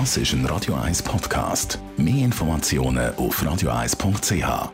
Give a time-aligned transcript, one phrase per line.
[0.00, 1.78] Das ist ein Radio 1 Podcast.
[1.96, 4.72] Mehr Informationen auf radio1.ch.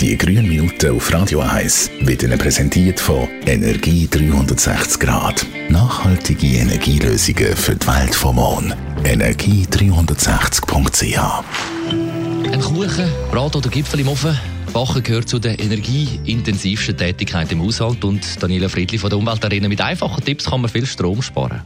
[0.00, 5.44] Die grünen Minuten auf Radio 1 werden präsentiert von Energie 360 Grad.
[5.68, 8.76] Nachhaltige Energielösungen für die Welt vom Mond.
[9.02, 11.44] Energie360.ch
[12.52, 14.38] Ein Kuchen, Brat oder Gipfel im Ofen.
[14.72, 19.80] Backen gehört zu den energieintensivsten Tätigkeiten im Haushalt und Daniela Friedli von der Umweltarena mit
[19.80, 21.62] einfachen Tipps kann man viel Strom sparen.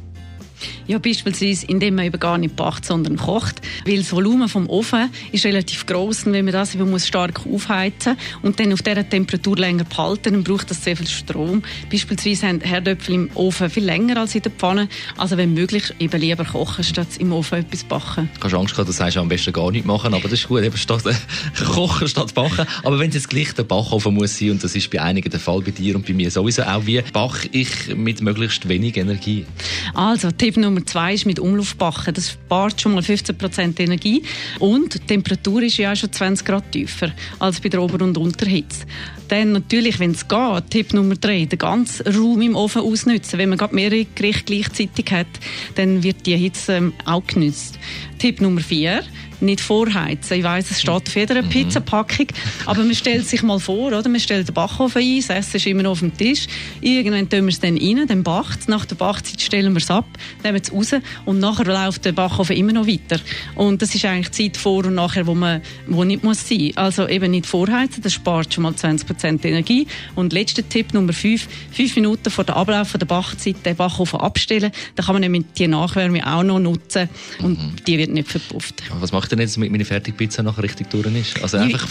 [0.91, 3.61] Ja, beispielsweise, indem man eben gar nicht backt, sondern kocht.
[3.87, 7.43] Weil das Volumen vom Ofen ist relativ groß und wenn man das eben muss stark
[7.47, 11.63] aufheizen und dann auf dieser Temperatur länger behalten, dann braucht das sehr viel Strom.
[11.93, 14.89] Beispielsweise haben Herdöpfel im Ofen viel länger als in der Pfanne.
[15.17, 18.29] Also wenn möglich, eben lieber kochen, statt im Ofen etwas backen.
[18.41, 20.65] Du hast Angst gehabt, du sagst am besten gar nicht machen, aber das ist gut,
[20.65, 21.15] eben statt äh,
[21.67, 22.67] kochen statt backen.
[22.83, 25.39] Aber wenn es jetzt gleich der Backofen muss sein, und das ist bei einigen der
[25.39, 29.47] Fall, bei dir und bei mir sowieso auch, wie backe ich mit möglichst wenig Energie?
[29.95, 32.15] Also, Tipp Nummer zwei ist mit Umlauf backen.
[32.15, 34.23] Das spart schon mal 15% Energie
[34.59, 38.17] und die Temperatur ist ja auch schon 20 Grad tiefer als bei der Ober- und
[38.19, 38.87] Unterhitze.
[39.29, 43.39] Dann natürlich, wenn es geht, Tipp Nummer drei, den ganzen Raum im Ofen ausnutzen.
[43.39, 45.29] Wenn man gerade mehrere Gerichte gleichzeitig hat,
[45.77, 47.79] dann wird die Hitze ähm, auch genützt.
[48.19, 49.05] Tipp Nummer vier,
[49.41, 50.39] nicht vorheizen.
[50.39, 52.27] Ich weiss, es steht auf jeder Pizzapackung,
[52.67, 54.09] aber man stellt sich mal vor, oder?
[54.09, 56.47] Man stellt den Backofen ein, das Essen ist immer noch auf dem Tisch.
[56.81, 60.07] Irgendwann tun wir es dann rein, dann backt Nach der Backzeit stellen wir es ab,
[60.43, 63.21] nehmen raus und nachher läuft der Backofen immer noch weiter.
[63.55, 66.73] Und das ist eigentlich die Zeit vor und nachher, wo man wo nicht muss sein.
[66.77, 69.87] Also eben nicht vorheizen, das spart schon mal 20% Energie.
[70.15, 74.71] Und letzter Tipp Nummer 5, fünf Minuten vor dem Ablauf der Backzeit den Backofen abstellen.
[74.97, 77.09] Dann kann man nämlich die Nachwärme auch noch nutzen
[77.43, 77.73] und Mhm.
[77.87, 78.83] die wird nicht verpufft.
[79.01, 81.43] Was macht denn jetzt, damit meine Fertigpizza nachher richtig durch ist?
[81.43, 81.87] Also einfach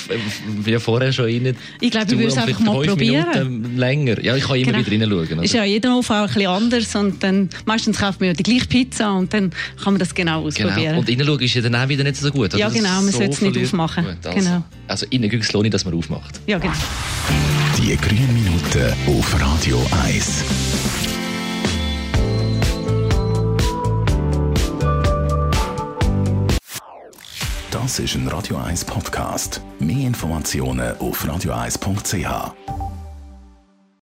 [0.64, 1.55] wie vorher schon rein.
[1.81, 3.25] Ich glaube, ich würde es einfach mal probieren.
[3.49, 4.23] Minuten länger.
[4.23, 4.86] Ja, ich kann immer Genau.
[4.91, 5.43] wieder reinschauen.
[5.43, 5.66] Ist oder?
[5.66, 8.58] ja jeder Ofen auch ein bisschen anders und dann meistens kauft man ja die gleiche
[8.67, 10.75] Pizza und dann kann man das genau ausprobieren.
[10.75, 10.99] Genau.
[10.99, 12.53] Und reinschauen ist ja dann auch wieder nicht so gut.
[12.55, 14.03] Ja, genau, man so sollte es nicht aufmachen.
[14.05, 14.63] Gut, also, Genau.
[14.88, 16.39] also innen es lohnt nicht, dass man aufmacht.
[16.47, 16.73] ja, genau.
[17.77, 20.43] Die grünen Minuten auf Radio 1.
[27.71, 29.61] Das ist ein Radio 1 Podcast.
[29.80, 32.89] Mehr Informationen auf radio1.ch.